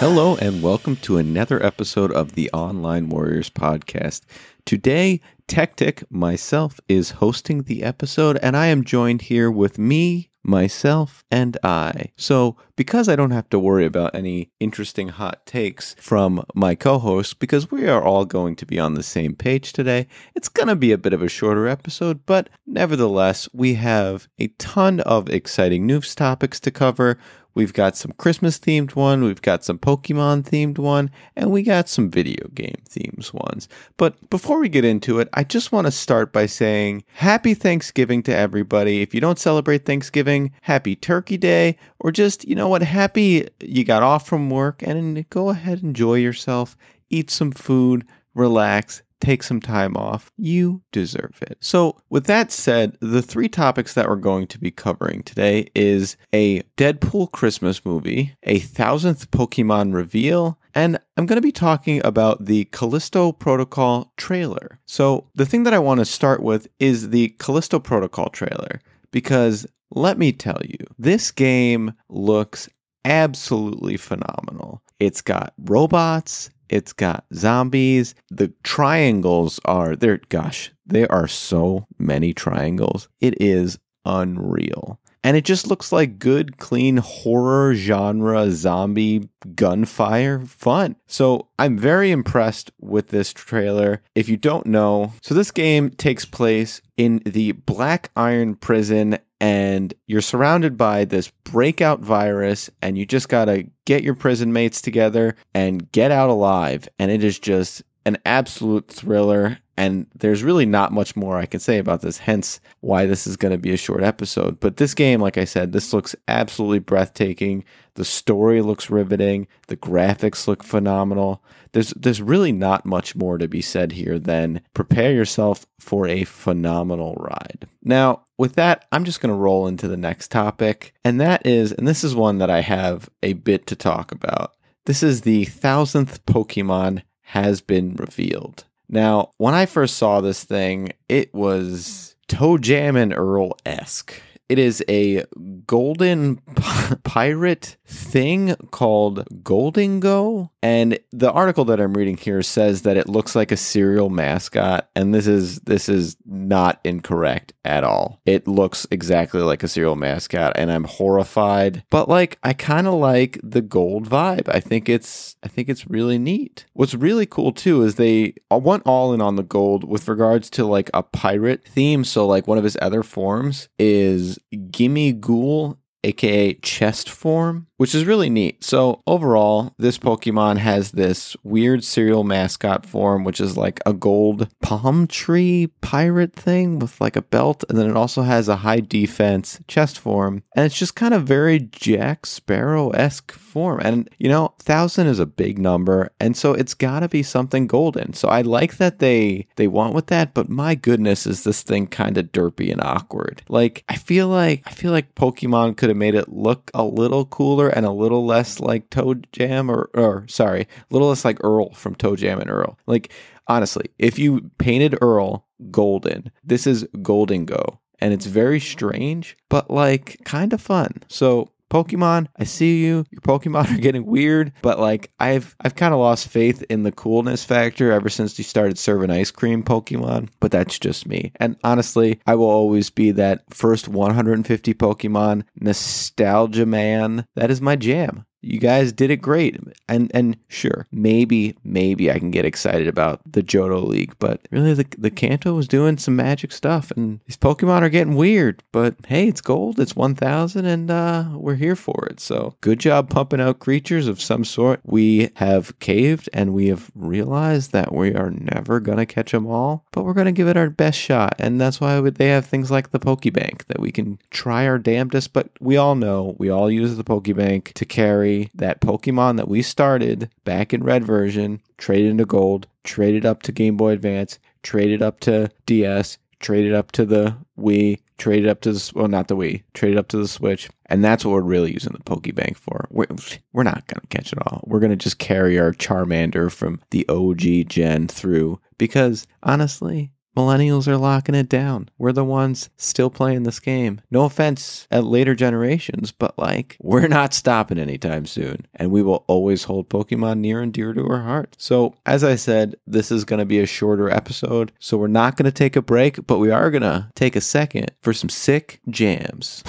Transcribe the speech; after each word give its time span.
Hello, 0.00 0.34
and 0.36 0.62
welcome 0.62 0.96
to 0.96 1.18
another 1.18 1.62
episode 1.62 2.10
of 2.10 2.32
the 2.32 2.50
Online 2.52 3.10
Warriors 3.10 3.50
podcast. 3.50 4.22
Today, 4.64 5.20
Tactic, 5.46 6.10
myself, 6.10 6.80
is 6.88 7.10
hosting 7.10 7.64
the 7.64 7.82
episode, 7.82 8.38
and 8.42 8.56
I 8.56 8.68
am 8.68 8.82
joined 8.82 9.20
here 9.20 9.50
with 9.50 9.78
me, 9.78 10.30
myself, 10.42 11.22
and 11.30 11.58
I. 11.62 12.12
So, 12.16 12.56
because 12.80 13.10
I 13.10 13.14
don't 13.14 13.32
have 13.32 13.50
to 13.50 13.58
worry 13.58 13.84
about 13.84 14.14
any 14.14 14.48
interesting 14.58 15.10
hot 15.10 15.44
takes 15.44 15.92
from 15.98 16.42
my 16.54 16.74
co 16.74 16.98
host, 16.98 17.38
because 17.38 17.70
we 17.70 17.86
are 17.86 18.02
all 18.02 18.24
going 18.24 18.56
to 18.56 18.64
be 18.64 18.78
on 18.78 18.94
the 18.94 19.02
same 19.02 19.34
page 19.34 19.74
today, 19.74 20.06
it's 20.34 20.48
going 20.48 20.68
to 20.68 20.74
be 20.74 20.90
a 20.90 20.96
bit 20.96 21.12
of 21.12 21.20
a 21.20 21.28
shorter 21.28 21.68
episode, 21.68 22.24
but 22.24 22.48
nevertheless, 22.66 23.50
we 23.52 23.74
have 23.74 24.28
a 24.38 24.46
ton 24.56 25.00
of 25.00 25.28
exciting 25.28 25.86
news 25.86 26.14
topics 26.14 26.58
to 26.60 26.70
cover. 26.70 27.18
We've 27.54 27.72
got 27.72 27.96
some 27.96 28.12
Christmas 28.12 28.58
themed 28.58 28.94
one, 28.94 29.24
we've 29.24 29.42
got 29.42 29.64
some 29.64 29.78
Pokemon 29.78 30.44
themed 30.44 30.78
one, 30.78 31.10
and 31.34 31.50
we 31.50 31.62
got 31.62 31.88
some 31.88 32.08
video 32.08 32.46
game 32.54 32.80
themes 32.88 33.34
ones. 33.34 33.68
But 33.96 34.30
before 34.30 34.60
we 34.60 34.68
get 34.68 34.84
into 34.84 35.18
it, 35.18 35.28
I 35.34 35.42
just 35.42 35.72
want 35.72 35.86
to 35.86 35.90
start 35.90 36.32
by 36.32 36.46
saying 36.46 37.04
happy 37.12 37.54
Thanksgiving 37.54 38.22
to 38.24 38.34
everybody. 38.34 39.02
If 39.02 39.14
you 39.14 39.20
don't 39.20 39.38
celebrate 39.38 39.84
Thanksgiving, 39.84 40.52
happy 40.62 40.94
Turkey 40.94 41.36
Day, 41.36 41.76
or 41.98 42.12
just, 42.12 42.46
you 42.46 42.54
know 42.54 42.68
what, 42.70 42.82
happy 42.82 43.48
you 43.60 43.84
got 43.84 44.02
off 44.02 44.26
from 44.26 44.48
work 44.48 44.82
and 44.82 45.28
go 45.28 45.50
ahead 45.50 45.82
enjoy 45.82 46.14
yourself, 46.14 46.76
eat 47.10 47.30
some 47.30 47.52
food, 47.52 48.06
relax, 48.34 49.02
take 49.20 49.42
some 49.42 49.60
time 49.60 49.96
off. 49.96 50.30
You 50.36 50.82
deserve 50.92 51.38
it. 51.42 51.58
So, 51.60 52.00
with 52.08 52.24
that 52.26 52.50
said, 52.50 52.96
the 53.00 53.22
three 53.22 53.48
topics 53.48 53.94
that 53.94 54.08
we're 54.08 54.16
going 54.16 54.46
to 54.48 54.58
be 54.58 54.70
covering 54.70 55.22
today 55.22 55.68
is 55.74 56.16
a 56.32 56.62
Deadpool 56.76 57.32
Christmas 57.32 57.84
movie, 57.84 58.34
a 58.44 58.58
thousandth 58.58 59.30
Pokemon 59.30 59.94
reveal, 59.94 60.58
and 60.74 60.98
I'm 61.16 61.26
going 61.26 61.36
to 61.36 61.42
be 61.42 61.52
talking 61.52 62.00
about 62.04 62.46
the 62.46 62.64
Callisto 62.66 63.32
Protocol 63.32 64.12
trailer. 64.16 64.78
So, 64.86 65.28
the 65.34 65.46
thing 65.46 65.64
that 65.64 65.74
I 65.74 65.78
want 65.78 66.00
to 66.00 66.06
start 66.06 66.42
with 66.42 66.68
is 66.78 67.10
the 67.10 67.34
Callisto 67.38 67.78
Protocol 67.78 68.30
trailer 68.30 68.80
because 69.10 69.66
let 69.90 70.18
me 70.18 70.32
tell 70.32 70.60
you, 70.64 70.78
this 70.98 71.30
game 71.30 71.92
looks 72.08 72.68
absolutely 73.04 73.96
phenomenal. 73.96 74.82
It's 74.98 75.22
got 75.22 75.54
robots, 75.58 76.50
it's 76.70 76.92
got 76.92 77.24
zombies. 77.34 78.14
The 78.30 78.52
triangles 78.62 79.58
are 79.64 79.96
there. 79.96 80.20
Gosh, 80.28 80.70
there 80.86 81.10
are 81.10 81.26
so 81.26 81.86
many 81.98 82.32
triangles. 82.32 83.08
It 83.20 83.40
is 83.42 83.78
unreal. 84.04 85.00
And 85.22 85.36
it 85.36 85.44
just 85.44 85.66
looks 85.66 85.92
like 85.92 86.18
good, 86.18 86.56
clean 86.56 86.96
horror 86.98 87.74
genre 87.74 88.50
zombie 88.50 89.28
gunfire 89.54 90.40
fun. 90.40 90.96
So 91.06 91.48
I'm 91.58 91.76
very 91.76 92.10
impressed 92.10 92.70
with 92.80 93.08
this 93.08 93.32
trailer. 93.32 94.02
If 94.14 94.28
you 94.28 94.36
don't 94.36 94.66
know, 94.66 95.12
so 95.22 95.34
this 95.34 95.50
game 95.50 95.90
takes 95.90 96.24
place 96.24 96.80
in 96.96 97.20
the 97.26 97.52
Black 97.52 98.10
Iron 98.16 98.54
Prison 98.54 99.18
and 99.40 99.94
you're 100.06 100.20
surrounded 100.20 100.76
by 100.76 101.04
this 101.04 101.30
breakout 101.44 102.00
virus 102.00 102.70
and 102.82 102.96
you 102.98 103.06
just 103.06 103.28
got 103.28 103.46
to 103.46 103.66
get 103.86 104.02
your 104.02 104.14
prison 104.14 104.52
mates 104.52 104.82
together 104.82 105.34
and 105.54 105.90
get 105.92 106.10
out 106.10 106.28
alive 106.28 106.88
and 106.98 107.10
it 107.10 107.24
is 107.24 107.38
just 107.38 107.82
an 108.04 108.18
absolute 108.24 108.88
thriller 108.88 109.58
and 109.80 110.06
there's 110.14 110.42
really 110.42 110.66
not 110.66 110.92
much 110.92 111.16
more 111.16 111.38
I 111.38 111.46
can 111.46 111.58
say 111.58 111.78
about 111.78 112.02
this, 112.02 112.18
hence 112.18 112.60
why 112.80 113.06
this 113.06 113.26
is 113.26 113.38
going 113.38 113.52
to 113.52 113.58
be 113.58 113.72
a 113.72 113.78
short 113.78 114.02
episode. 114.02 114.60
But 114.60 114.76
this 114.76 114.92
game, 114.92 115.22
like 115.22 115.38
I 115.38 115.46
said, 115.46 115.72
this 115.72 115.94
looks 115.94 116.14
absolutely 116.28 116.80
breathtaking. 116.80 117.64
The 117.94 118.04
story 118.04 118.60
looks 118.60 118.90
riveting. 118.90 119.48
The 119.68 119.78
graphics 119.78 120.46
look 120.46 120.62
phenomenal. 120.62 121.42
There's 121.72 121.90
there's 121.90 122.20
really 122.20 122.52
not 122.52 122.84
much 122.84 123.16
more 123.16 123.38
to 123.38 123.48
be 123.48 123.62
said 123.62 123.92
here 123.92 124.18
than 124.18 124.60
prepare 124.74 125.14
yourself 125.14 125.64
for 125.78 126.06
a 126.06 126.24
phenomenal 126.24 127.14
ride. 127.14 127.66
Now, 127.82 128.24
with 128.36 128.56
that, 128.56 128.84
I'm 128.92 129.06
just 129.06 129.22
going 129.22 129.34
to 129.34 129.40
roll 129.40 129.66
into 129.66 129.88
the 129.88 129.96
next 129.96 130.30
topic, 130.30 130.92
and 131.06 131.18
that 131.22 131.46
is, 131.46 131.72
and 131.72 131.88
this 131.88 132.04
is 132.04 132.14
one 132.14 132.36
that 132.36 132.50
I 132.50 132.60
have 132.60 133.08
a 133.22 133.32
bit 133.32 133.66
to 133.68 133.76
talk 133.76 134.12
about. 134.12 134.52
This 134.84 135.02
is 135.02 135.22
the 135.22 135.46
thousandth 135.46 136.26
Pokemon 136.26 137.02
has 137.22 137.62
been 137.62 137.94
revealed. 137.94 138.64
Now, 138.92 139.30
when 139.38 139.54
I 139.54 139.66
first 139.66 139.96
saw 139.96 140.20
this 140.20 140.42
thing, 140.42 140.92
it 141.08 141.32
was 141.32 142.16
ToeJam 142.28 143.00
and 143.00 143.14
Earl 143.14 143.56
esque. 143.64 144.20
It 144.48 144.58
is 144.58 144.84
a 144.88 145.24
golden 145.64 146.38
p- 146.56 146.96
pirate 147.04 147.76
thing 147.86 148.56
called 148.72 149.24
Gholdengo. 149.44 150.50
And 150.62 150.98
the 151.10 151.32
article 151.32 151.64
that 151.66 151.80
I'm 151.80 151.94
reading 151.94 152.16
here 152.16 152.42
says 152.42 152.82
that 152.82 152.96
it 152.96 153.08
looks 153.08 153.34
like 153.34 153.50
a 153.50 153.56
cereal 153.56 154.10
mascot. 154.10 154.88
And 154.94 155.14
this 155.14 155.26
is 155.26 155.60
this 155.60 155.88
is 155.88 156.16
not 156.26 156.80
incorrect 156.84 157.54
at 157.64 157.84
all. 157.84 158.20
It 158.26 158.46
looks 158.46 158.86
exactly 158.90 159.40
like 159.40 159.62
a 159.62 159.68
cereal 159.68 159.96
mascot, 159.96 160.52
and 160.56 160.70
I'm 160.70 160.84
horrified. 160.84 161.84
But 161.90 162.08
like 162.08 162.38
I 162.42 162.52
kind 162.52 162.86
of 162.86 162.94
like 162.94 163.40
the 163.42 163.62
gold 163.62 164.08
vibe. 164.08 164.48
I 164.48 164.60
think 164.60 164.88
it's 164.88 165.36
I 165.42 165.48
think 165.48 165.68
it's 165.68 165.88
really 165.88 166.18
neat. 166.18 166.66
What's 166.74 166.94
really 166.94 167.26
cool 167.26 167.52
too 167.52 167.82
is 167.82 167.94
they 167.94 168.34
uh, 168.50 168.58
went 168.58 168.82
all 168.84 169.14
in 169.14 169.20
on 169.20 169.36
the 169.36 169.42
gold 169.42 169.84
with 169.84 170.08
regards 170.08 170.50
to 170.50 170.66
like 170.66 170.90
a 170.92 171.02
pirate 171.02 171.64
theme. 171.64 172.04
So 172.04 172.26
like 172.26 172.46
one 172.46 172.58
of 172.58 172.64
his 172.64 172.76
other 172.82 173.02
forms 173.02 173.68
is 173.78 174.38
Gimmighoul 174.52 175.78
aka 176.04 176.54
chest 176.54 177.08
form, 177.08 177.66
which 177.80 177.94
is 177.94 178.04
really 178.04 178.28
neat. 178.28 178.62
So, 178.62 179.00
overall, 179.06 179.72
this 179.78 179.96
Pokemon 179.96 180.58
has 180.58 180.90
this 180.90 181.34
weird 181.42 181.82
cereal 181.82 182.24
mascot 182.24 182.84
form, 182.84 183.24
which 183.24 183.40
is 183.40 183.56
like 183.56 183.80
a 183.86 183.94
gold 183.94 184.48
palm 184.60 185.06
tree 185.06 185.68
pirate 185.80 186.34
thing 186.34 186.78
with 186.78 187.00
like 187.00 187.16
a 187.16 187.22
belt. 187.22 187.64
And 187.70 187.78
then 187.78 187.88
it 187.88 187.96
also 187.96 188.20
has 188.20 188.48
a 188.48 188.56
high 188.56 188.80
defense 188.80 189.60
chest 189.66 189.98
form. 189.98 190.42
And 190.54 190.66
it's 190.66 190.78
just 190.78 190.94
kind 190.94 191.14
of 191.14 191.22
very 191.22 191.58
Jack 191.58 192.26
Sparrow 192.26 192.90
esque 192.90 193.32
form. 193.32 193.80
And, 193.82 194.10
you 194.18 194.28
know, 194.28 194.52
thousand 194.58 195.06
is 195.06 195.18
a 195.18 195.24
big 195.24 195.58
number. 195.58 196.12
And 196.20 196.36
so 196.36 196.52
it's 196.52 196.74
got 196.74 197.00
to 197.00 197.08
be 197.08 197.22
something 197.22 197.66
golden. 197.66 198.12
So 198.12 198.28
I 198.28 198.42
like 198.42 198.76
that 198.76 198.98
they 198.98 199.46
they 199.56 199.68
want 199.68 199.94
with 199.94 200.08
that, 200.08 200.34
but 200.34 200.50
my 200.50 200.74
goodness, 200.74 201.26
is 201.26 201.44
this 201.44 201.62
thing 201.62 201.86
kind 201.86 202.18
of 202.18 202.26
derpy 202.26 202.70
and 202.70 202.82
awkward. 202.82 203.42
Like, 203.48 203.84
I 203.88 203.96
feel 203.96 204.28
like 204.28 204.64
I 204.66 204.72
feel 204.72 204.92
like 204.92 205.14
Pokemon 205.14 205.78
could 205.78 205.88
have 205.88 205.96
made 205.96 206.14
it 206.14 206.28
look 206.28 206.70
a 206.74 206.84
little 206.84 207.24
cooler 207.24 207.69
and 207.74 207.86
a 207.86 207.90
little 207.90 208.24
less 208.24 208.60
like 208.60 208.90
ToeJam 208.90 209.68
or 209.68 209.90
or 209.94 210.26
sorry, 210.28 210.62
a 210.62 210.66
little 210.90 211.08
less 211.08 211.24
like 211.24 211.42
Earl 211.42 211.72
from 211.72 211.94
ToeJam 211.94 212.40
and 212.40 212.50
Earl. 212.50 212.78
Like 212.86 213.12
honestly, 213.46 213.86
if 213.98 214.18
you 214.18 214.50
painted 214.58 214.96
Earl 215.00 215.46
golden, 215.70 216.30
this 216.44 216.66
is 216.66 216.84
Gholdengo 216.96 217.78
and 218.00 218.12
it's 218.12 218.26
very 218.26 218.60
strange, 218.60 219.36
but 219.48 219.70
like 219.70 220.18
kind 220.24 220.52
of 220.52 220.60
fun. 220.60 221.02
So 221.08 221.50
Pokemon, 221.70 222.26
I 222.36 222.44
see 222.44 222.84
you. 222.84 223.04
Your 223.10 223.20
Pokemon 223.20 223.76
are 223.76 223.80
getting 223.80 224.04
weird, 224.04 224.52
but 224.62 224.78
like 224.78 225.10
I've 225.18 225.54
I've 225.60 225.76
kind 225.76 225.94
of 225.94 226.00
lost 226.00 226.28
faith 226.28 226.62
in 226.68 226.82
the 226.82 226.92
coolness 226.92 227.44
factor 227.44 227.92
ever 227.92 228.08
since 228.08 228.36
you 228.38 228.44
started 228.44 228.78
serving 228.78 229.10
ice 229.10 229.30
cream 229.30 229.62
Pokemon, 229.62 230.28
but 230.40 230.50
that's 230.50 230.78
just 230.78 231.06
me. 231.06 231.32
And 231.36 231.56
honestly, 231.64 232.20
I 232.26 232.34
will 232.34 232.50
always 232.50 232.90
be 232.90 233.12
that 233.12 233.44
first 233.50 233.88
150 233.88 234.74
Pokemon 234.74 235.44
nostalgia 235.60 236.66
man. 236.66 237.24
That 237.36 237.50
is 237.50 237.60
my 237.60 237.76
jam 237.76 238.26
you 238.40 238.58
guys 238.58 238.92
did 238.92 239.10
it 239.10 239.18
great. 239.18 239.58
And 239.88 240.10
and 240.14 240.36
sure 240.48 240.86
maybe 240.92 241.56
maybe 241.64 242.10
i 242.10 242.18
can 242.18 242.30
get 242.30 242.44
excited 242.44 242.86
about 242.88 243.20
the 243.30 243.42
johto 243.42 243.86
league 243.86 244.14
but 244.18 244.40
really 244.50 244.74
the, 244.74 244.86
the 244.98 245.10
kanto 245.10 245.54
was 245.54 245.66
doing 245.68 245.98
some 245.98 246.16
magic 246.16 246.52
stuff 246.52 246.90
and 246.92 247.20
these 247.26 247.36
pokemon 247.36 247.82
are 247.82 247.88
getting 247.88 248.14
weird 248.14 248.62
but 248.72 248.94
hey 249.06 249.28
it's 249.28 249.40
gold 249.40 249.80
it's 249.80 249.96
1000 249.96 250.64
and 250.64 250.90
uh, 250.90 251.24
we're 251.34 251.56
here 251.56 251.76
for 251.76 252.06
it. 252.10 252.20
So 252.20 252.54
good 252.60 252.78
job 252.78 253.10
pumping 253.10 253.40
out 253.40 253.58
creatures 253.58 254.06
of 254.06 254.20
some 254.20 254.44
sort. 254.44 254.80
We 254.84 255.30
have 255.36 255.78
caved 255.80 256.28
and 256.32 256.52
we 256.54 256.68
have 256.68 256.90
realized 256.94 257.72
that 257.72 257.92
we 257.92 258.14
are 258.14 258.30
never 258.30 258.80
gonna 258.80 259.06
catch 259.06 259.32
them 259.32 259.46
all 259.46 259.84
but 259.92 260.04
we're 260.04 260.14
gonna 260.14 260.32
give 260.32 260.48
it 260.48 260.56
our 260.56 260.70
best 260.70 260.98
shot. 260.98 261.34
And 261.38 261.60
that's 261.60 261.80
why 261.80 262.00
they 262.00 262.28
have 262.28 262.46
things 262.46 262.70
like 262.70 262.90
the 262.90 263.00
pokebank 263.00 263.66
that 263.66 263.80
we 263.80 263.90
can 263.90 264.18
try 264.30 264.66
our 264.66 264.78
damnedest 264.78 265.32
but 265.32 265.50
we 265.60 265.76
all 265.76 265.94
know 265.94 266.36
we 266.38 266.50
all 266.50 266.70
use 266.70 266.96
the 266.96 267.04
pokebank 267.04 267.72
to 267.74 267.84
carry 267.84 268.29
that 268.54 268.80
Pokemon 268.80 269.36
that 269.36 269.48
we 269.48 269.62
started 269.62 270.30
back 270.44 270.72
in 270.72 270.84
red 270.84 271.04
version, 271.04 271.60
traded 271.78 272.10
into 272.10 272.26
gold, 272.26 272.66
traded 272.84 273.26
up 273.26 273.42
to 273.42 273.52
Game 273.52 273.76
Boy 273.76 273.90
Advance, 273.90 274.38
traded 274.62 275.02
up 275.02 275.20
to 275.20 275.50
DS, 275.66 276.18
traded 276.40 276.74
up 276.74 276.92
to 276.92 277.04
the 277.04 277.36
Wii, 277.58 278.00
traded 278.18 278.48
up 278.48 278.60
to 278.62 278.72
the 278.72 278.92
well, 278.94 279.08
not 279.08 279.28
the 279.28 279.36
Wii, 279.36 279.62
traded 279.74 279.98
up 279.98 280.08
to 280.08 280.16
the 280.16 280.28
Switch, 280.28 280.68
and 280.86 281.04
that's 281.04 281.24
what 281.24 281.32
we're 281.32 281.40
really 281.40 281.72
using 281.72 281.92
the 281.92 281.98
Pokebank 281.98 282.56
for. 282.56 282.86
We're, 282.90 283.06
we're 283.52 283.62
not 283.62 283.86
gonna 283.86 284.06
catch 284.10 284.32
it 284.32 284.38
all. 284.46 284.62
We're 284.66 284.80
gonna 284.80 284.96
just 284.96 285.18
carry 285.18 285.58
our 285.58 285.72
Charmander 285.72 286.50
from 286.50 286.80
the 286.90 287.08
OG 287.08 287.68
gen 287.68 288.08
through 288.08 288.60
because 288.78 289.26
honestly, 289.42 290.12
Millennials 290.36 290.86
are 290.86 290.96
locking 290.96 291.34
it 291.34 291.48
down. 291.48 291.88
We're 291.98 292.12
the 292.12 292.24
ones 292.24 292.70
still 292.76 293.10
playing 293.10 293.42
this 293.42 293.60
game. 293.60 294.00
No 294.10 294.24
offense 294.24 294.86
at 294.90 295.04
later 295.04 295.34
generations, 295.34 296.12
but 296.12 296.38
like, 296.38 296.76
we're 296.80 297.08
not 297.08 297.34
stopping 297.34 297.78
anytime 297.78 298.26
soon. 298.26 298.66
And 298.74 298.90
we 298.90 299.02
will 299.02 299.24
always 299.26 299.64
hold 299.64 299.88
Pokemon 299.88 300.38
near 300.38 300.60
and 300.60 300.72
dear 300.72 300.92
to 300.92 301.08
our 301.08 301.22
heart. 301.22 301.56
So, 301.58 301.94
as 302.06 302.22
I 302.22 302.36
said, 302.36 302.76
this 302.86 303.10
is 303.10 303.24
going 303.24 303.40
to 303.40 303.44
be 303.44 303.58
a 303.60 303.66
shorter 303.66 304.08
episode. 304.08 304.72
So, 304.78 304.96
we're 304.96 305.08
not 305.08 305.36
going 305.36 305.46
to 305.46 305.52
take 305.52 305.76
a 305.76 305.82
break, 305.82 306.26
but 306.26 306.38
we 306.38 306.50
are 306.50 306.70
going 306.70 306.82
to 306.82 307.08
take 307.14 307.36
a 307.36 307.40
second 307.40 307.90
for 308.00 308.12
some 308.12 308.28
sick 308.30 308.80
jams. 308.88 309.64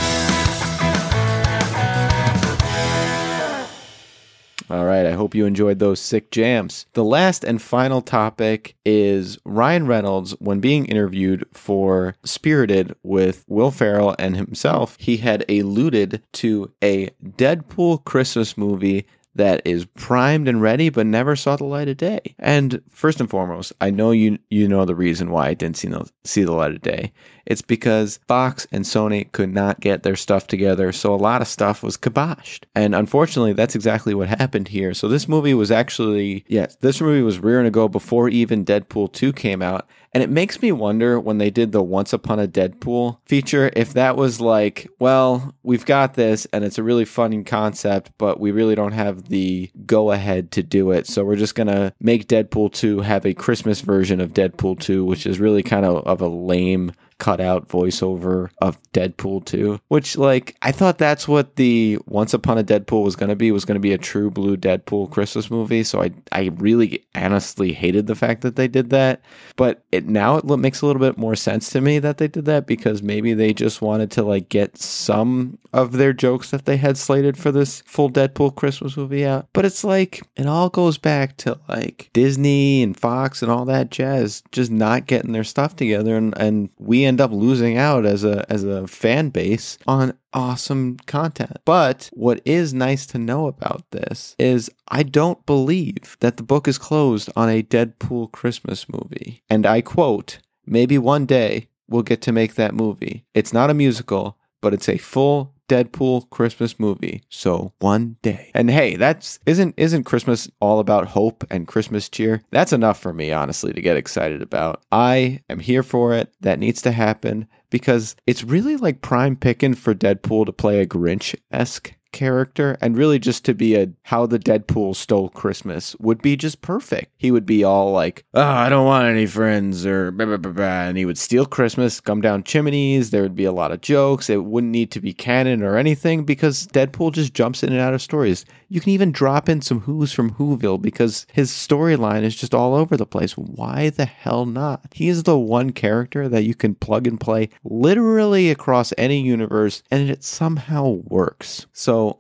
All 4.72 4.86
right, 4.86 5.06
I 5.06 5.12
hope 5.12 5.36
you 5.36 5.46
enjoyed 5.46 5.80
those 5.80 6.00
sick 6.00 6.32
jams. 6.32 6.86
The 6.94 7.04
last 7.04 7.44
and 7.44 7.62
final 7.62 8.02
topic 8.02 8.78
is 8.86 9.38
Ryan 9.44 9.86
Reynolds, 9.86 10.32
when 10.40 10.62
being 10.62 10.86
interviewed 10.86 11.46
for 11.52 12.16
Spirited 12.24 12.96
with 13.04 13.44
Will 13.50 13.72
Ferrell 13.72 14.16
and 14.18 14.38
himself, 14.38 14.96
he 14.98 15.18
had 15.18 15.44
alluded 15.50 16.24
to 16.32 16.72
a 16.82 17.10
Deadpool 17.22 18.06
Christmas 18.06 18.58
movie 18.58 19.06
that 19.36 19.62
is 19.66 19.86
primed 19.86 20.48
and 20.48 20.62
ready 20.62 20.90
but 20.90 21.06
never 21.06 21.36
saw 21.36 21.58
the 21.58 21.66
light 21.66 21.90
of 21.90 21.98
day. 21.98 22.22
And 22.40 22.82
first 22.90 23.20
and 23.20 23.30
foremost, 23.30 23.74
I 23.82 23.90
know 23.90 24.12
you 24.12 24.40
you 24.50 24.70
know 24.70 24.86
the 24.86 24.96
reason 24.96 25.32
why 25.32 25.50
it 25.50 25.58
didn't 25.58 25.78
see 25.78 25.90
no, 25.90 26.06
see 26.24 26.44
the 26.44 26.54
light 26.54 26.72
of 26.72 26.82
day. 26.82 27.12
It's 27.52 27.62
because 27.62 28.22
Fox 28.30 28.66
and 28.72 28.86
Sony 28.86 29.30
could 29.34 29.54
not 29.54 29.82
get 29.82 30.04
their 30.04 30.16
stuff 30.16 30.48
together, 30.48 30.94
so 30.94 31.14
a 31.14 31.18
lot 31.18 31.42
of 31.42 31.50
stuff 31.50 31.84
was 31.84 31.98
kiboshed. 31.98 32.64
And 32.74 32.96
unfortunately, 32.96 33.52
that's 33.52 33.76
exactly 33.76 34.14
what 34.14 34.30
happened 34.30 34.70
here. 34.70 34.94
So 34.94 35.10
this 35.10 35.28
movie 35.28 35.54
was 35.54 35.70
actually 35.70 36.46
yes, 36.48 36.78
this 36.78 37.02
movie 37.02 37.22
was 37.22 37.40
rearing 37.40 37.66
to 37.66 37.72
go 37.72 37.90
before 37.90 38.30
even 38.30 38.64
Deadpool 38.64 39.12
2 39.12 39.34
came 39.34 39.62
out. 39.62 39.90
And 40.14 40.22
it 40.22 40.30
makes 40.30 40.62
me 40.62 40.72
wonder 40.74 41.20
when 41.20 41.38
they 41.38 41.50
did 41.50 41.72
the 41.72 41.82
Once 41.82 42.12
Upon 42.12 42.40
a 42.40 42.48
Deadpool 42.48 43.20
feature 43.26 43.72
if 43.76 43.94
that 43.94 44.18
was 44.18 44.42
like, 44.42 44.90
well, 45.00 45.56
we've 45.64 45.86
got 45.86 46.16
this 46.16 46.46
and 46.52 46.66
it's 46.66 46.78
a 46.78 46.84
really 46.84 47.06
funny 47.06 47.44
concept, 47.44 48.12
but 48.18 48.40
we 48.40 48.52
really 48.52 48.76
don't 48.76 48.92
have 48.92 49.30
the 49.30 49.72
go 49.86 50.12
ahead 50.12 50.52
to 50.52 50.64
do 50.64 50.92
it. 50.92 51.08
So 51.08 51.24
we're 51.24 51.38
just 51.38 51.56
going 51.56 51.68
to 51.68 51.94
make 52.02 52.28
Deadpool 52.28 52.74
2 52.74 53.02
have 53.02 53.26
a 53.26 53.34
Christmas 53.34 53.82
version 53.82 54.20
of 54.20 54.34
Deadpool 54.34 54.80
2, 54.82 55.06
which 55.06 55.26
is 55.26 55.40
really 55.40 55.64
kind 55.64 55.86
of, 55.86 56.06
of 56.06 56.20
a 56.22 56.28
lame 56.28 56.92
cutout 57.22 57.70
voiceover 57.70 58.50
of 58.64 58.82
Deadpool 58.94 59.46
2, 59.46 59.80
which 59.90 60.18
like 60.18 60.58
I 60.64 60.72
thought 60.72 60.98
that's 60.98 61.28
what 61.28 61.56
the 61.56 62.00
Once 62.08 62.34
Upon 62.34 62.58
a 62.58 62.64
Deadpool 62.64 63.04
was 63.04 63.16
going 63.16 63.30
to 63.30 63.36
be 63.36 63.52
was 63.52 63.64
going 63.64 63.76
to 63.76 63.80
be 63.80 63.94
a 63.94 63.98
true 64.00 64.32
blue 64.32 64.58
Deadpool 64.58 65.12
Christmas 65.12 65.52
movie. 65.52 65.84
So 65.84 66.02
I 66.02 66.12
I 66.32 66.50
really 66.56 67.06
honestly 67.14 67.74
hated 67.74 68.08
the 68.08 68.16
fact 68.16 68.42
that 68.42 68.56
they 68.56 68.68
did 68.68 68.90
that, 68.90 69.22
but 69.56 69.84
it 69.92 70.08
now 70.08 70.38
it 70.38 70.46
makes 70.46 70.82
a 70.82 70.88
little 70.88 71.00
bit 71.00 71.16
more 71.16 71.36
sense 71.36 71.70
to 71.70 71.80
me 71.80 72.00
that 72.00 72.18
they 72.18 72.28
did 72.28 72.46
that 72.46 72.66
because 72.66 73.04
maybe 73.04 73.36
they 73.36 73.54
just 73.54 73.84
wanted 73.84 74.10
to 74.12 74.24
like 74.24 74.50
get 74.50 74.80
some 74.80 75.60
of 75.74 75.92
their 75.92 76.14
jokes 76.14 76.50
that 76.50 76.66
they 76.66 76.78
had 76.78 76.98
slated 76.98 77.38
for 77.38 77.52
this 77.52 77.82
full 77.86 78.10
Deadpool 78.10 78.56
Christmas 78.56 78.98
movie 78.98 79.28
out. 79.28 79.48
But 79.54 79.66
it's 79.66 79.84
like 79.84 80.24
it 80.36 80.48
all 80.48 80.70
goes 80.70 80.98
back 80.98 81.38
to 81.38 81.60
like 81.70 82.10
Disney 82.14 82.82
and 82.82 82.98
Fox 82.98 83.44
and 83.44 83.52
all 83.52 83.66
that 83.66 83.92
jazz 83.92 84.42
just 84.52 84.72
not 84.72 85.06
getting 85.06 85.34
their 85.34 85.44
stuff 85.44 85.76
together 85.76 86.18
and 86.18 86.36
and 86.40 86.70
we 86.80 87.11
end 87.12 87.20
up 87.20 87.32
losing 87.32 87.78
out 87.78 88.06
as 88.06 88.24
a 88.24 88.50
as 88.50 88.64
a 88.64 88.88
fan 88.88 89.28
base 89.30 89.78
on 89.86 90.18
awesome 90.32 90.96
content. 91.08 91.58
But 91.66 92.10
what 92.14 92.42
is 92.46 92.74
nice 92.74 93.06
to 93.08 93.18
know 93.18 93.48
about 93.48 93.84
this 93.92 94.34
is 94.40 94.72
I 94.88 95.04
don't 95.04 95.46
believe 95.46 96.16
that 96.22 96.38
the 96.38 96.44
book 96.44 96.70
is 96.70 96.78
closed 96.78 97.30
on 97.36 97.50
a 97.50 97.64
Deadpool 97.64 98.32
Christmas 98.32 98.88
movie. 98.88 99.44
And 99.50 99.66
I 99.66 99.82
quote, 99.82 100.40
maybe 100.66 100.98
one 100.98 101.26
day 101.26 101.68
we'll 101.90 102.04
get 102.04 102.22
to 102.22 102.32
make 102.32 102.56
that 102.56 102.74
movie. 102.74 103.26
It's 103.34 103.52
not 103.52 103.70
a 103.70 103.74
musical, 103.74 104.38
but 104.62 104.74
it's 104.74 104.88
a 104.88 104.98
full 104.98 105.54
Deadpool 105.72 106.30
Christmas 106.30 106.78
movie. 106.78 107.24
So 107.30 107.72
one 107.80 108.18
day. 108.22 108.52
And 108.54 108.70
hey, 108.70 108.98
that's 108.98 109.40
isn't 109.46 109.74
isn't 109.78 110.04
Christmas 110.04 110.50
all 110.60 110.80
about 110.80 111.08
hope 111.08 111.46
and 111.50 111.66
Christmas 111.66 112.10
cheer? 112.10 112.42
That's 112.52 112.74
enough 112.74 113.00
for 113.00 113.14
me 113.14 113.32
honestly 113.32 113.72
to 113.72 113.82
get 113.82 113.96
excited 113.96 114.42
about. 114.42 114.84
I 114.92 115.40
am 115.50 115.60
here 115.60 115.82
for 115.82 116.14
it. 116.14 116.34
That 116.42 116.60
needs 116.60 116.82
to 116.82 116.92
happen 116.92 117.48
because 117.70 118.18
it's 118.28 118.44
really 118.44 118.76
like 118.76 119.02
prime 119.02 119.38
picking 119.38 119.74
for 119.74 119.96
Deadpool 119.96 120.46
to 120.48 120.52
play 120.52 120.82
a 120.82 120.86
Grinch-esque 120.86 121.94
character 122.12 122.78
and 122.82 122.98
really 122.98 123.20
just 123.20 123.46
to 123.46 123.54
be 123.54 123.76
a 123.76 123.90
how 124.04 124.26
the 124.26 124.40
Deadpool 124.40 124.96
stole 124.96 125.30
Christmas 125.30 125.96
would 126.00 126.22
be 126.22 126.36
just 126.36 126.62
perfect. 126.62 127.12
He 127.18 127.32
would 127.32 127.46
be 127.46 127.64
all 127.64 127.92
like, 127.92 128.26
"Oh, 128.34 128.42
I 128.42 128.70
don't 128.70 128.86
want 128.86 129.08
any 129.08 129.26
friends," 129.26 129.86
or 129.86 130.12
blah, 130.12 130.26
blah, 130.26 130.38
blah, 130.38 130.52
blah, 130.52 130.84
and 130.84 130.98
he 130.98 131.06
would 131.06 131.18
steal 131.18 131.46
Christmas, 131.46 132.00
come 132.00 132.22
down 132.22 132.44
chimneys. 132.44 133.10
There 133.12 133.22
would 133.24 133.36
be 133.36 133.46
a 133.46 133.52
lot 133.52 133.72
of 133.72 133.82
jokes. 133.82 134.30
It 134.30 134.46
wouldn't 134.46 134.72
need 134.72 134.92
to 134.92 135.02
be 135.02 135.14
canon 135.14 135.64
or 135.64 135.78
anything 135.78 136.24
because 136.24 136.68
Deadpool 136.68 137.14
just 137.14 137.34
jumps 137.34 137.64
in 137.64 137.72
and 137.72 137.82
out 137.82 137.94
of 137.94 138.02
stories. 138.02 138.46
You 138.70 138.80
can 138.80 138.92
even 138.92 139.12
drop 139.12 139.50
in 139.50 139.62
some 139.62 139.82
Who's 139.82 140.14
from 140.14 140.32
Whoville 140.36 140.82
because 140.82 141.26
his 141.34 141.52
storyline 141.52 142.24
is 142.24 142.36
just 142.36 142.54
all 142.54 142.74
over 142.74 142.96
the 142.96 143.06
place. 143.06 143.34
Why 143.34 143.90
the 143.90 144.06
hell 144.06 144.46
not? 144.46 144.86
He 144.94 145.10
is 145.10 145.24
the 145.24 145.38
one 145.38 145.72
character 145.72 146.30
that 146.30 146.44
you 146.44 146.56
can 146.56 146.76
plug 146.76 147.06
and 147.06 147.20
play 147.20 147.50
literally 147.64 148.50
across 148.50 148.94
any 148.98 149.22
universe 149.22 149.84
and 149.92 150.10
it 150.10 150.24
somehow 150.24 151.02
works. 151.04 151.66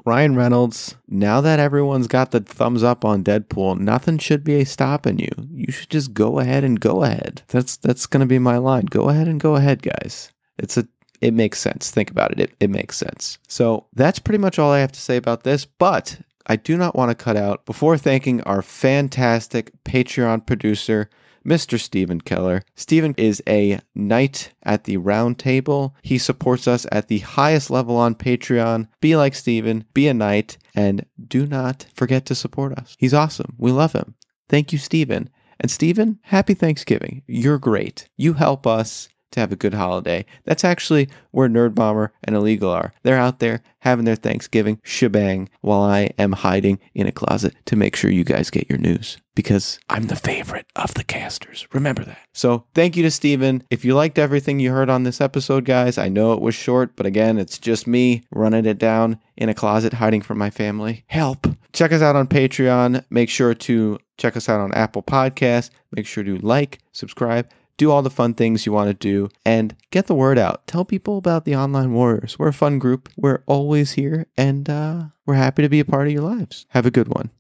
Ryan 0.06 0.36
Reynolds, 0.36 0.96
now 1.08 1.42
that 1.42 1.60
everyone's 1.60 2.08
got 2.08 2.32
the 2.32 2.40
thumbs 2.40 2.84
up 2.84 3.04
on 3.06 3.24
Deadpool, 3.24 3.80
nothing 3.80 4.18
should 4.18 4.44
be 4.44 4.64
stopping 4.66 5.20
you. 5.20 5.30
You 5.52 5.72
should 5.72 5.90
just 5.90 6.14
go 6.14 6.40
ahead 6.40 6.64
and 6.64 6.80
go 6.80 7.04
ahead. 7.04 7.44
That's 7.48 7.78
that's 7.78 8.06
going 8.06 8.22
to 8.22 8.26
be 8.26 8.40
my 8.40 8.58
line. 8.58 8.86
Go 8.86 9.10
ahead 9.10 9.28
and 9.28 9.40
go 9.40 9.56
ahead, 9.56 9.82
guys. 9.82 10.32
It's 10.58 10.78
a 10.78 10.88
it 11.22 11.34
makes 11.34 11.60
sense. 11.60 11.92
Think 11.92 12.10
about 12.10 12.32
it. 12.32 12.40
It, 12.40 12.52
it 12.60 12.70
makes 12.70 12.98
sense. 12.98 13.38
So 13.48 13.86
that's 13.94 14.20
pretty 14.20 14.40
much 14.40 14.58
all 14.58 14.72
I 14.72 14.80
have 14.80 14.92
to 14.94 15.02
say 15.02 15.18
about 15.18 15.44
this. 15.44 15.66
But 15.66 16.20
I 16.48 16.56
do 16.56 16.76
not 16.78 16.96
want 16.96 17.10
to 17.10 17.24
cut 17.24 17.38
out 17.38 17.66
before 17.66 17.98
thanking 17.98 18.42
our 18.42 18.62
fantastic 18.62 19.72
Patreon 19.84 20.46
producer, 20.46 21.10
Mr. 21.46 21.80
Stephen 21.80 22.22
Keller. 22.22 22.64
Stephen 22.76 23.14
is 23.18 23.42
a 23.48 23.80
knight 23.96 24.54
at 24.64 24.84
the 24.84 24.98
round 24.98 25.40
table. 25.40 25.96
He 26.04 26.18
supports 26.18 26.68
us 26.68 26.86
at 26.92 27.08
the 27.08 27.20
highest 27.20 27.70
level 27.70 27.98
on 27.98 28.16
Patreon. 28.16 28.88
Be 29.00 29.16
like 29.16 29.36
Stephen, 29.36 29.86
be 29.94 30.08
a 30.08 30.14
knight, 30.14 30.58
and 30.76 31.06
do 31.28 31.46
not 31.46 31.88
forget 31.94 32.26
to 32.28 32.36
support 32.36 32.78
us. 32.78 32.96
He's 32.98 33.14
awesome. 33.14 33.56
We 33.58 33.72
love 33.72 33.94
him. 33.94 34.16
Thank 34.50 34.72
you, 34.72 34.78
Stephen. 34.78 35.30
And 35.60 35.70
Stephen, 35.70 36.20
happy 36.24 36.54
Thanksgiving. 36.54 37.22
You're 37.28 37.60
great. 37.60 38.10
You 38.18 38.34
help 38.34 38.66
us 38.66 39.10
to 39.32 39.40
have 39.40 39.52
a 39.52 39.58
good 39.58 39.74
holiday. 39.74 40.26
That's 40.46 40.64
actually 40.64 41.10
where 41.32 41.50
Nerd 41.50 41.76
Bomber 41.76 42.14
and 42.24 42.36
Illegal 42.36 42.70
are. 42.70 42.94
They're 43.04 43.18
out 43.18 43.40
there 43.40 43.62
having 43.80 44.06
their 44.06 44.16
Thanksgiving 44.16 44.80
shebang 44.84 45.50
while 45.62 45.82
I 45.82 46.12
am 46.18 46.34
hiding 46.34 46.80
in 46.94 47.08
a 47.08 47.12
closet 47.12 47.56
to 47.66 47.76
make 47.76 47.96
sure 47.96 48.12
you 48.12 48.24
guys 48.24 48.50
get 48.50 48.70
your 48.70 48.78
news 48.78 49.18
because 49.34 49.80
I'm 49.90 50.04
the 50.04 50.16
favorite 50.16 50.68
of 50.76 50.94
the 50.94 51.04
casters. 51.04 51.68
Remember 51.74 52.04
that. 52.04 52.20
So, 52.34 52.66
thank 52.76 52.96
you 52.96 53.04
to 53.04 53.12
Stephen. 53.12 53.64
If 53.70 53.86
you 53.86 53.96
liked 53.96 54.20
everything 54.20 54.60
you 54.60 54.72
heard 54.72 54.90
on 54.90 55.04
this 55.04 55.22
episode, 55.22 55.66
guys, 55.66 55.98
I 55.98 56.10
know 56.10 56.34
it 56.34 56.42
was 56.42 56.56
short, 56.56 56.96
but 56.96 57.06
again, 57.06 57.38
it's 57.38 57.58
just 57.58 57.88
me 57.88 58.24
running 58.32 58.66
it 58.66 58.78
down 58.78 59.20
in 59.38 59.50
a 59.50 59.54
closet 59.54 59.94
hiding 59.94 60.22
from 60.22 60.38
my 60.38 60.50
family. 60.50 61.04
Help. 61.08 61.48
Check 61.74 61.92
us 61.92 62.02
out 62.02 62.16
on 62.16 62.28
Patreon. 62.28 63.06
Make 63.10 63.30
sure 63.30 63.54
to 63.54 63.98
check 64.18 64.36
us 64.36 64.50
out 64.50 64.60
on 64.60 64.74
Apple 64.74 65.02
Podcasts. 65.02 65.72
Make 65.92 66.06
sure 66.06 66.24
to 66.24 66.38
like, 66.38 66.80
subscribe, 66.92 67.50
do 67.82 67.90
all 67.90 68.04
the 68.04 68.12
fun 68.12 68.36
things 68.36 68.68
you 68.68 68.72
want 68.72 68.90
to 68.90 68.94
do, 68.94 69.28
and 69.44 69.76
get 69.90 70.06
the 70.06 70.14
word 70.14 70.38
out. 70.38 70.68
Tell 70.68 70.86
people 70.86 71.18
about 71.18 71.46
the 71.46 71.56
Online 71.56 71.94
Warriors. 71.94 72.38
We're 72.38 72.50
a 72.50 72.54
fun 72.54 72.78
group. 72.78 73.10
We're 73.18 73.42
always 73.48 73.94
here, 73.94 74.28
and 74.38 74.70
uh, 74.70 75.06
we're 75.26 75.34
happy 75.34 75.64
to 75.64 75.70
be 75.70 75.80
a 75.80 75.86
part 75.86 76.06
of 76.06 76.14
your 76.14 76.22
lives. 76.22 76.68
Have 76.70 76.86
a 76.86 76.92
good 76.92 77.08
one. 77.08 77.32